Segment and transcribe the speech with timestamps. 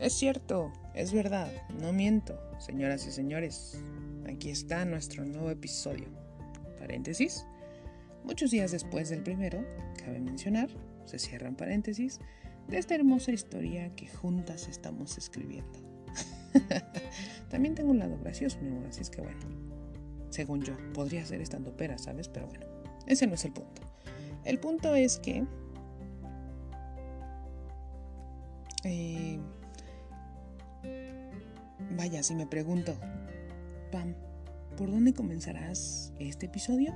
[0.00, 3.78] Es cierto, es verdad, no miento, señoras y señores.
[4.26, 6.08] Aquí está nuestro nuevo episodio.
[6.78, 7.44] Paréntesis.
[8.24, 9.62] Muchos días después del primero,
[10.02, 10.70] cabe mencionar,
[11.04, 12.18] se cierran paréntesis,
[12.68, 15.78] de esta hermosa historia que juntas estamos escribiendo.
[17.50, 19.40] También tengo un lado gracioso, mi amor, así es que bueno.
[20.30, 22.26] Según yo, podría ser estando pera, ¿sabes?
[22.26, 22.64] Pero bueno,
[23.06, 23.82] ese no es el punto.
[24.46, 25.44] El punto es que...
[28.84, 29.38] Eh,
[32.00, 32.96] Vaya, si me pregunto,
[33.92, 34.14] Pam,
[34.78, 36.94] ¿por dónde comenzarás este episodio?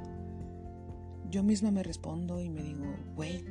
[1.30, 3.44] Yo misma me respondo y me digo, güey,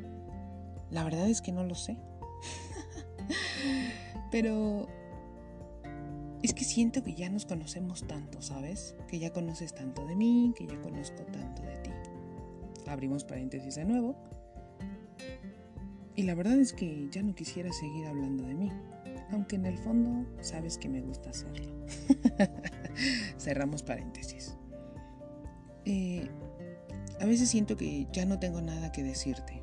[0.90, 1.96] la verdad es que no lo sé.
[4.32, 4.88] Pero
[6.42, 8.96] es que siento que ya nos conocemos tanto, ¿sabes?
[9.08, 11.92] Que ya conoces tanto de mí, que ya conozco tanto de ti.
[12.88, 14.16] Abrimos paréntesis de nuevo.
[16.16, 18.72] Y la verdad es que ya no quisiera seguir hablando de mí
[19.34, 21.66] aunque en el fondo sabes que me gusta hacerlo.
[23.38, 24.56] Cerramos paréntesis.
[25.86, 26.30] Eh,
[27.20, 29.61] a veces siento que ya no tengo nada que decirte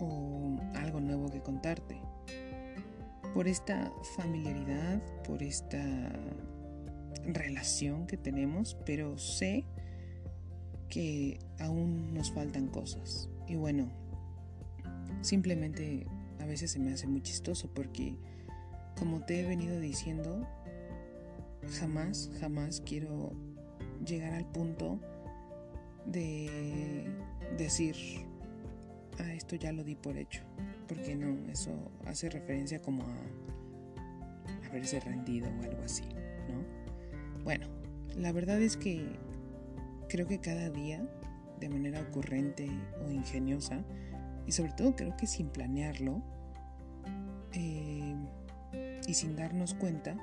[0.00, 2.00] o algo nuevo que contarte.
[3.34, 5.82] Por esta familiaridad, por esta
[7.26, 9.64] relación que tenemos, pero sé
[10.88, 13.28] que aún nos faltan cosas.
[13.46, 13.90] Y bueno,
[15.20, 16.06] simplemente
[16.40, 18.16] a veces se me hace muy chistoso porque
[18.98, 20.46] como te he venido diciendo,
[21.78, 23.32] jamás, jamás quiero
[24.04, 24.98] llegar al punto
[26.06, 27.06] de
[27.56, 27.96] decir,
[29.18, 30.42] ah, esto ya lo di por hecho.
[30.88, 31.72] Porque no, eso
[32.06, 36.04] hace referencia como a haberse rendido o algo así,
[36.48, 37.42] ¿no?
[37.44, 37.66] Bueno,
[38.16, 39.18] la verdad es que
[40.08, 41.06] creo que cada día,
[41.60, 42.68] de manera ocurrente
[43.04, 43.84] o ingeniosa,
[44.46, 46.22] y sobre todo creo que sin planearlo,
[47.52, 47.85] eh,
[49.06, 50.16] y sin darnos cuenta,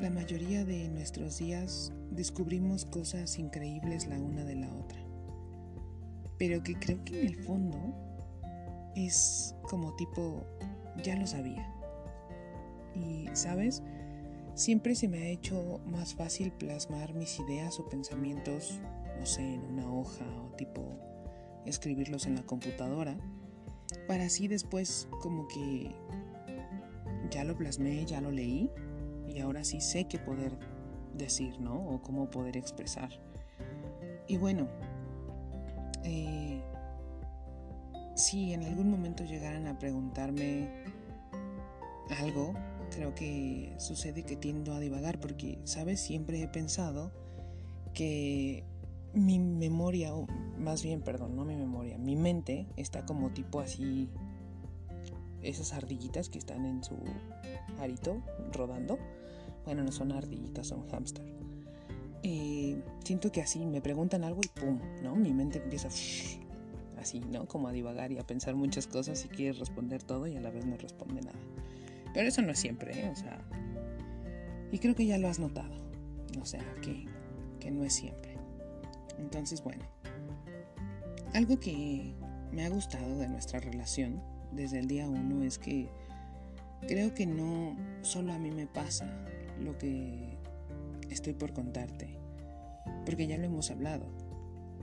[0.00, 4.98] la mayoría de nuestros días descubrimos cosas increíbles la una de la otra.
[6.38, 7.94] Pero que creo que en el fondo
[8.96, 10.44] es como tipo,
[11.02, 11.72] ya lo sabía.
[12.94, 13.82] Y, ¿sabes?
[14.54, 18.80] Siempre se me ha hecho más fácil plasmar mis ideas o pensamientos,
[19.18, 20.82] no sé, en una hoja o tipo
[21.64, 23.16] escribirlos en la computadora,
[24.08, 25.94] para así después como que
[27.32, 28.70] ya lo plasmé, ya lo leí
[29.26, 30.52] y ahora sí sé qué poder
[31.14, 31.74] decir, ¿no?
[31.88, 33.10] O cómo poder expresar.
[34.28, 34.68] Y bueno,
[36.04, 36.62] eh,
[38.14, 40.68] si en algún momento llegaran a preguntarme
[42.20, 42.54] algo,
[42.94, 46.00] creo que sucede que tiendo a divagar porque, ¿sabes?
[46.00, 47.10] Siempre he pensado
[47.94, 48.64] que
[49.14, 50.26] mi memoria, o
[50.58, 54.08] más bien, perdón, no mi memoria, mi mente está como tipo así
[55.42, 56.96] esas ardillitas que están en su
[57.80, 58.22] arito
[58.52, 58.98] rodando.
[59.64, 61.24] Bueno, no son ardillitas, son hámster.
[62.22, 65.16] Eh, siento que así me preguntan algo y pum, ¿no?
[65.16, 67.46] Mi mente empieza así, ¿no?
[67.46, 70.50] Como a divagar y a pensar muchas cosas y quiere responder todo y a la
[70.50, 71.38] vez no responde nada.
[72.14, 73.10] Pero eso no es siempre, ¿eh?
[73.10, 73.42] O sea,
[74.70, 75.74] y creo que ya lo has notado.
[76.40, 77.06] O sea, que,
[77.60, 78.36] que no es siempre.
[79.18, 79.84] Entonces, bueno,
[81.34, 82.14] algo que
[82.52, 84.22] me ha gustado de nuestra relación
[84.52, 85.88] desde el día uno es que
[86.86, 89.06] creo que no solo a mí me pasa
[89.60, 90.38] lo que
[91.10, 92.18] estoy por contarte,
[93.04, 94.06] porque ya lo hemos hablado.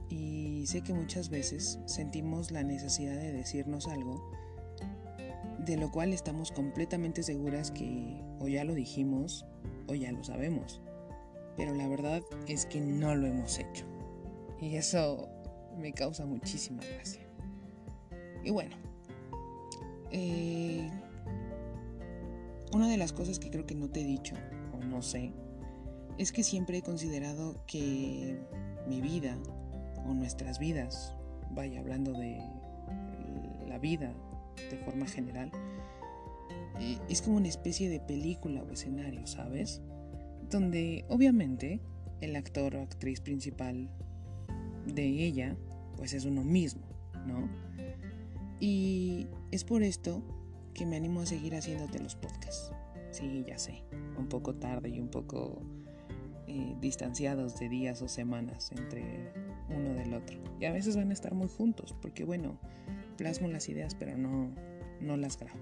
[0.09, 4.19] Y sé que muchas veces sentimos la necesidad de decirnos algo
[5.65, 9.45] de lo cual estamos completamente seguras que o ya lo dijimos
[9.87, 10.81] o ya lo sabemos.
[11.57, 13.85] Pero la verdad es que no lo hemos hecho.
[14.61, 15.29] Y eso
[15.77, 17.21] me causa muchísima gracia.
[18.43, 18.75] Y bueno,
[20.11, 20.89] eh,
[22.73, 24.35] una de las cosas que creo que no te he dicho,
[24.73, 25.33] o no sé,
[26.17, 28.39] es que siempre he considerado que
[28.87, 29.37] mi vida,
[30.05, 31.15] o nuestras vidas,
[31.51, 32.39] vaya hablando de
[33.67, 34.13] la vida
[34.69, 35.51] de forma general,
[36.79, 39.81] eh, es como una especie de película o escenario, ¿sabes?
[40.49, 41.81] Donde obviamente
[42.21, 43.89] el actor o actriz principal
[44.85, 45.55] de ella,
[45.97, 46.87] pues es uno mismo,
[47.27, 47.49] ¿no?
[48.59, 50.21] Y es por esto
[50.73, 52.71] que me animo a seguir haciéndote los podcasts.
[53.11, 53.83] Sí, ya sé,
[54.17, 55.61] un poco tarde y un poco
[56.47, 59.31] eh, distanciados de días o semanas entre
[59.69, 60.39] uno del otro.
[60.59, 62.59] Y a veces van a estar muy juntos, porque bueno,
[63.17, 64.51] plasmo las ideas, pero no,
[65.01, 65.59] no las grabo.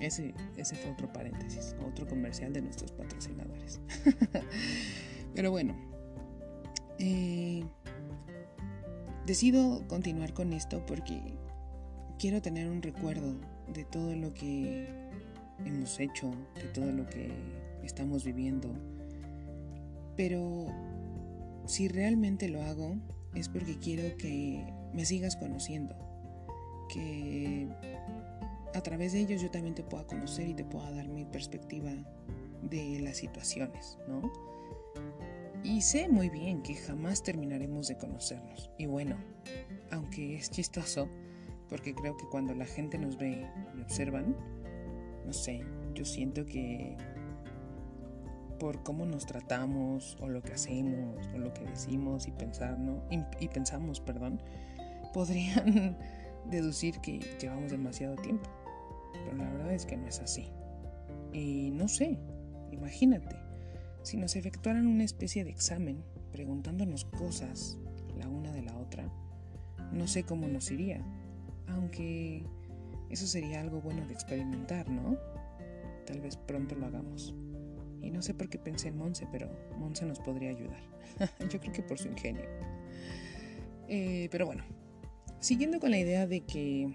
[0.00, 3.80] Ese, ese fue otro paréntesis, otro comercial de nuestros patrocinadores.
[5.34, 5.76] pero bueno,
[6.98, 7.64] eh,
[9.26, 11.34] decido continuar con esto porque
[12.20, 13.34] quiero tener un recuerdo
[13.72, 14.86] de todo lo que
[15.64, 17.32] hemos hecho, de todo lo que
[17.82, 18.68] estamos viviendo.
[20.18, 20.66] Pero
[21.64, 22.96] si realmente lo hago
[23.34, 25.96] es porque quiero que me sigas conociendo,
[26.92, 27.68] que
[28.74, 31.90] a través de ellos yo también te pueda conocer y te pueda dar mi perspectiva
[32.62, 34.30] de las situaciones, ¿no?
[35.64, 38.70] Y sé muy bien que jamás terminaremos de conocernos.
[38.76, 39.16] Y bueno,
[39.90, 41.08] aunque es chistoso,
[41.70, 43.46] porque creo que cuando la gente nos ve
[43.76, 44.36] y observan,
[45.24, 45.64] no sé,
[45.94, 46.96] yo siento que
[48.58, 53.02] por cómo nos tratamos o lo que hacemos o lo que decimos y pensar, ¿no?
[53.10, 54.42] y, pensamos, perdón,
[55.14, 55.96] podrían
[56.50, 58.50] deducir que llevamos demasiado tiempo.
[59.12, 60.48] Pero la verdad es que no es así.
[61.32, 62.18] Y no sé,
[62.72, 63.36] imagínate,
[64.02, 66.02] si nos efectuaran una especie de examen
[66.32, 67.78] preguntándonos cosas
[68.18, 69.08] la una de la otra,
[69.92, 71.04] no sé cómo nos iría.
[71.70, 72.44] Aunque
[73.10, 75.18] eso sería algo bueno de experimentar, ¿no?
[76.06, 77.34] Tal vez pronto lo hagamos.
[78.02, 80.80] Y no sé por qué pensé en Monse, pero Monse nos podría ayudar.
[81.50, 82.44] Yo creo que por su ingenio.
[83.88, 84.64] Eh, pero bueno,
[85.40, 86.92] siguiendo con la idea de que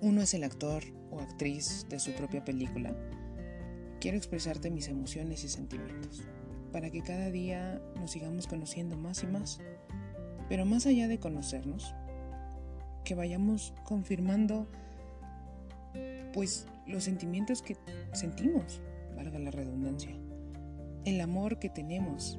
[0.00, 2.94] uno es el actor o actriz de su propia película,
[4.00, 6.24] quiero expresarte mis emociones y sentimientos,
[6.72, 9.60] para que cada día nos sigamos conociendo más y más.
[10.48, 11.94] Pero más allá de conocernos,
[13.08, 14.66] que vayamos confirmando
[16.34, 17.74] pues los sentimientos que
[18.12, 18.82] sentimos,
[19.16, 20.14] valga la redundancia,
[21.06, 22.38] el amor que tenemos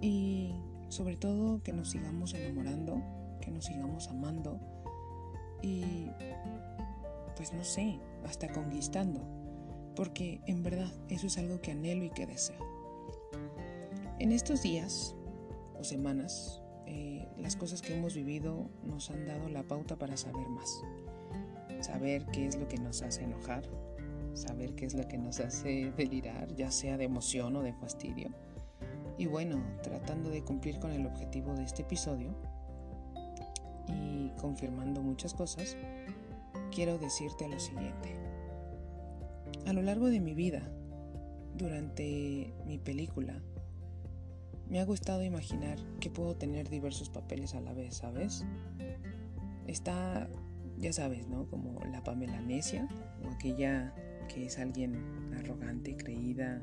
[0.00, 0.54] y
[0.88, 3.02] sobre todo que nos sigamos enamorando,
[3.40, 4.60] que nos sigamos amando
[5.62, 6.06] y
[7.34, 9.20] pues no sé, hasta conquistando,
[9.96, 12.64] porque en verdad eso es algo que anhelo y que deseo.
[14.20, 15.16] En estos días
[15.76, 20.48] o semanas eh, las cosas que hemos vivido nos han dado la pauta para saber
[20.48, 20.82] más.
[21.80, 23.64] Saber qué es lo que nos hace enojar,
[24.34, 28.30] saber qué es lo que nos hace delirar, ya sea de emoción o de fastidio.
[29.16, 32.34] Y bueno, tratando de cumplir con el objetivo de este episodio
[33.88, 35.76] y confirmando muchas cosas,
[36.74, 38.16] quiero decirte lo siguiente.
[39.66, 40.68] A lo largo de mi vida,
[41.56, 43.40] durante mi película,
[44.74, 48.44] me ha gustado imaginar que puedo tener diversos papeles a la vez, ¿sabes?
[49.68, 50.28] Está,
[50.78, 51.46] ya sabes, ¿no?
[51.46, 52.88] Como la Pamela necia
[53.24, 53.94] o aquella
[54.26, 56.60] que es alguien arrogante, creída,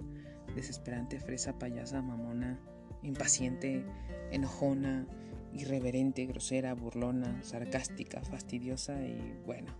[0.53, 2.59] desesperante, fresa, payasa, mamona,
[3.01, 3.85] impaciente,
[4.31, 5.07] enojona,
[5.53, 9.71] irreverente, grosera, burlona, sarcástica, fastidiosa y bueno,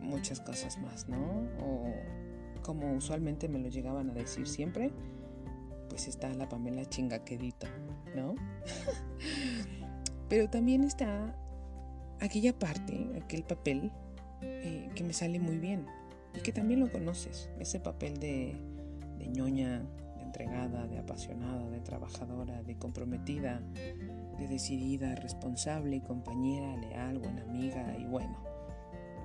[0.00, 1.42] muchas cosas más, ¿no?
[1.60, 1.92] O
[2.62, 4.92] como usualmente me lo llegaban a decir siempre,
[5.92, 7.68] pues está la Pamela chingaquedita,
[8.16, 8.34] ¿no?
[10.30, 11.36] Pero también está
[12.18, 13.92] aquella parte, aquel papel
[14.40, 15.84] eh, que me sale muy bien
[16.34, 18.56] y que también lo conoces, ese papel de,
[19.18, 19.80] de ñoña,
[20.16, 23.60] de entregada, de apasionada, de trabajadora, de comprometida,
[24.38, 28.34] de decidida, responsable, compañera, leal, buena amiga y bueno,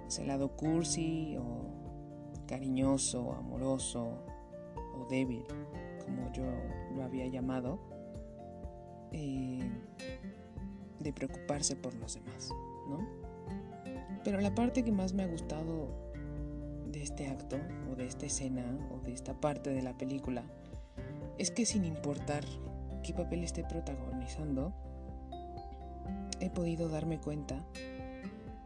[0.05, 4.21] ese lado cursi o cariñoso, amoroso
[4.97, 5.45] o débil
[6.07, 6.45] como yo
[6.95, 7.79] lo había llamado,
[9.11, 9.69] eh,
[10.99, 12.49] de preocuparse por los demás,
[12.89, 13.05] ¿no?
[14.23, 15.89] Pero la parte que más me ha gustado
[16.91, 17.57] de este acto,
[17.91, 20.43] o de esta escena, o de esta parte de la película,
[21.37, 22.45] es que sin importar
[23.03, 24.73] qué papel esté protagonizando,
[26.39, 27.65] he podido darme cuenta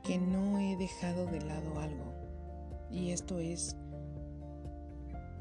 [0.03, 2.13] que no he dejado de lado algo.
[2.91, 3.77] Y esto es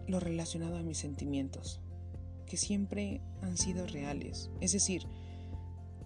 [0.06, 1.80] lo relacionado a mis sentimientos
[2.50, 5.06] que siempre han sido reales, es decir,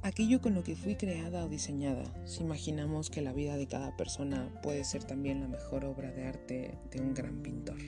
[0.03, 3.97] aquello con lo que fui creada o diseñada, si imaginamos que la vida de cada
[3.97, 7.79] persona puede ser también la mejor obra de arte de un gran pintor.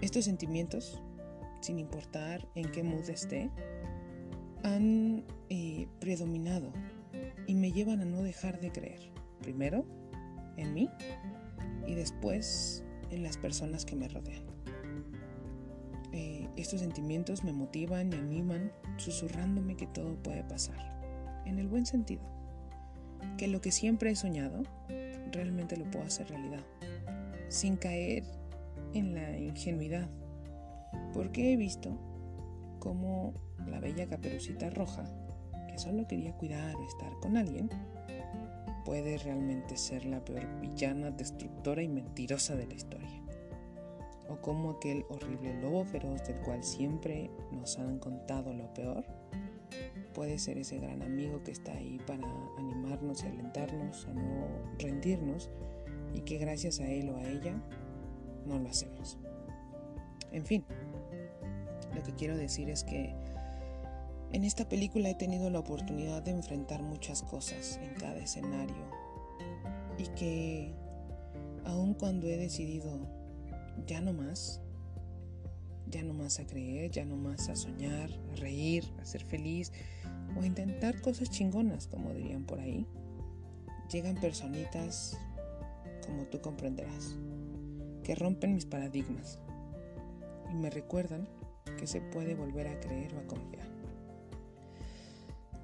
[0.00, 1.02] Estos sentimientos,
[1.62, 3.50] sin importar en qué mood esté,
[4.62, 6.72] han eh, predominado
[7.48, 9.00] y me llevan a no dejar de creer,
[9.42, 9.84] primero
[10.56, 10.88] en mí
[11.88, 14.55] y después en las personas que me rodean.
[16.56, 20.76] Estos sentimientos me motivan y animan, susurrándome que todo puede pasar,
[21.44, 22.22] en el buen sentido,
[23.36, 24.62] que lo que siempre he soñado
[25.32, 26.64] realmente lo puedo hacer realidad,
[27.48, 28.24] sin caer
[28.94, 30.08] en la ingenuidad,
[31.12, 31.90] porque he visto
[32.78, 33.34] cómo
[33.66, 35.04] la bella caperucita roja,
[35.68, 37.68] que solo quería cuidar o estar con alguien,
[38.86, 43.25] puede realmente ser la peor villana, destructora y mentirosa de la historia
[44.28, 49.04] o como aquel horrible lobo feroz del cual siempre nos han contado lo peor,
[50.14, 52.26] puede ser ese gran amigo que está ahí para
[52.58, 55.50] animarnos y alentarnos a no rendirnos
[56.14, 57.54] y que gracias a él o a ella
[58.46, 59.18] no lo hacemos.
[60.32, 60.64] En fin,
[61.94, 63.14] lo que quiero decir es que
[64.32, 68.84] en esta película he tenido la oportunidad de enfrentar muchas cosas en cada escenario
[69.98, 70.74] y que
[71.64, 72.98] aun cuando he decidido
[73.86, 74.60] ya no más,
[75.88, 79.72] ya no más a creer, ya no más a soñar, a reír, a ser feliz
[80.36, 82.86] o a intentar cosas chingonas, como dirían por ahí,
[83.90, 85.16] llegan personitas
[86.04, 87.16] como tú comprenderás,
[88.02, 89.38] que rompen mis paradigmas
[90.50, 91.28] y me recuerdan
[91.78, 93.66] que se puede volver a creer o a confiar.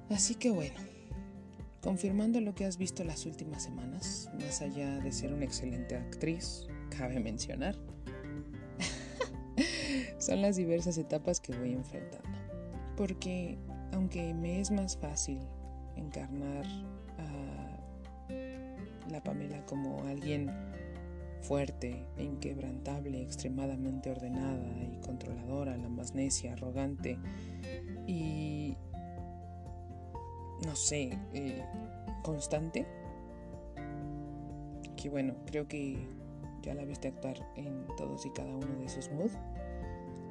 [0.09, 0.79] Así que bueno,
[1.81, 6.67] confirmando lo que has visto las últimas semanas, más allá de ser una excelente actriz,
[6.95, 7.77] cabe mencionar,
[10.23, 12.29] son las diversas etapas que voy enfrentando.
[12.95, 13.57] Porque
[13.91, 15.39] aunque me es más fácil
[15.95, 16.65] encarnar
[17.17, 17.79] a
[19.09, 20.49] la Pamela como alguien
[21.41, 27.19] fuerte inquebrantable, extremadamente ordenada y controladora, la más necia, arrogante
[28.07, 28.77] y,
[30.65, 31.65] no sé, eh,
[32.23, 32.87] constante,
[34.95, 36.07] que bueno, creo que
[36.61, 39.37] ya la viste actuar en todos y cada uno de sus moods.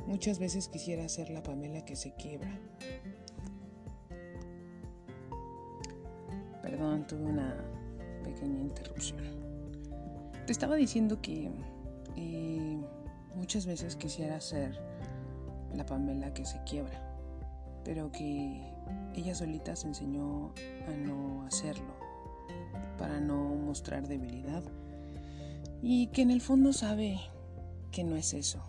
[0.06, 2.58] Muchas veces quisiera ser la Pamela que se quiebra.
[6.62, 7.56] Perdón, tuve una
[8.24, 9.20] pequeña interrupción.
[10.46, 11.50] Te estaba diciendo que
[12.16, 12.76] eh,
[13.36, 14.78] muchas veces quisiera ser
[15.74, 17.00] la Pamela que se quiebra,
[17.84, 18.60] pero que
[19.14, 20.52] ella solita se enseñó
[20.88, 21.94] a no hacerlo,
[22.98, 24.62] para no mostrar debilidad,
[25.82, 27.20] y que en el fondo sabe
[27.90, 28.62] que no es eso.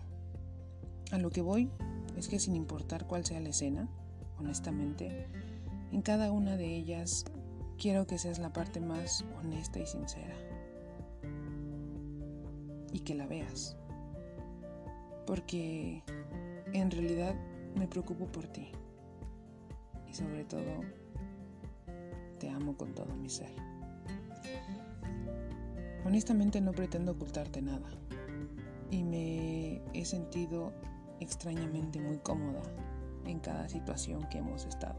[1.14, 1.70] A lo que voy
[2.16, 3.88] es que sin importar cuál sea la escena,
[4.36, 5.28] honestamente,
[5.92, 7.24] en cada una de ellas
[7.78, 10.34] quiero que seas la parte más honesta y sincera
[12.92, 13.76] y que la veas.
[15.24, 16.02] Porque
[16.72, 17.36] en realidad
[17.76, 18.72] me preocupo por ti.
[20.10, 20.80] Y sobre todo,
[22.40, 23.52] te amo con todo mi ser.
[26.04, 27.88] Honestamente no pretendo ocultarte nada.
[28.90, 30.72] Y me he sentido
[31.20, 32.62] extrañamente muy cómoda
[33.24, 34.96] en cada situación que hemos estado.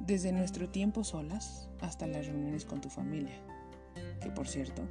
[0.00, 3.34] Desde nuestro tiempo solas hasta las reuniones con tu familia.
[4.20, 4.82] Que por cierto,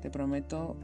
[0.00, 0.76] te prometo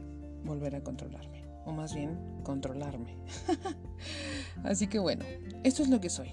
[0.43, 3.15] volver a controlarme, o más bien controlarme.
[4.63, 5.25] Así que bueno,
[5.63, 6.31] esto es lo que soy.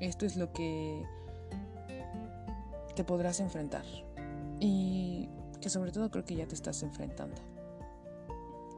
[0.00, 1.04] Esto es lo que
[2.94, 3.84] te podrás enfrentar.
[4.60, 5.28] Y
[5.60, 7.40] que sobre todo creo que ya te estás enfrentando.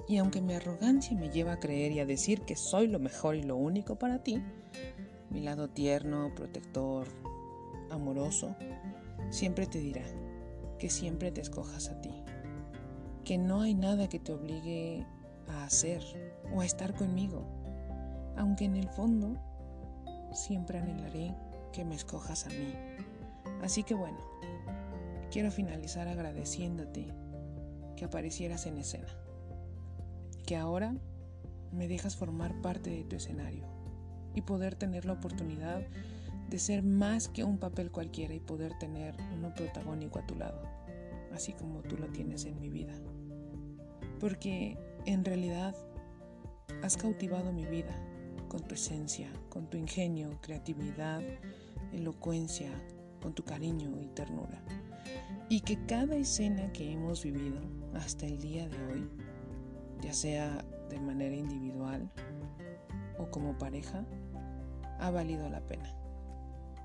[0.08, 3.36] Y aunque mi arrogancia me lleva a creer y a decir que soy lo mejor
[3.36, 4.42] y lo único para ti,
[5.30, 7.08] mi lado tierno, protector,
[7.90, 8.56] amoroso,
[9.30, 10.04] siempre te dirá
[10.78, 12.10] que siempre te escojas a ti
[13.24, 15.06] que no hay nada que te obligue
[15.48, 16.02] a hacer
[16.54, 17.44] o a estar conmigo,
[18.36, 19.36] aunque en el fondo
[20.32, 21.34] siempre anhelaré
[21.72, 22.74] que me escojas a mí.
[23.62, 24.18] Así que bueno,
[25.30, 27.06] quiero finalizar agradeciéndote
[27.96, 29.08] que aparecieras en escena,
[30.52, 30.94] que ahora
[31.72, 33.64] me dejas formar parte de tu escenario
[34.34, 35.80] y poder tener la oportunidad
[36.50, 40.60] de ser más que un papel cualquiera y poder tener uno protagónico a tu lado,
[41.32, 42.92] así como tú lo tienes en mi vida
[44.20, 45.74] porque en realidad
[46.82, 47.98] has cautivado mi vida
[48.48, 51.22] con tu esencia, con tu ingenio, creatividad,
[51.94, 52.70] elocuencia,
[53.22, 54.62] con tu cariño y ternura.
[55.48, 57.58] Y que cada escena que hemos vivido
[57.94, 59.08] hasta el día de hoy,
[60.02, 62.10] ya sea de manera individual
[63.18, 64.04] o como pareja,
[64.98, 65.88] ha valido la pena.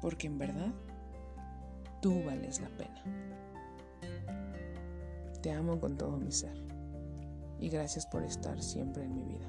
[0.01, 0.71] Porque en verdad,
[2.01, 3.03] tú vales la pena.
[5.41, 6.55] Te amo con todo mi ser
[7.59, 9.47] y gracias por estar siempre en mi vida.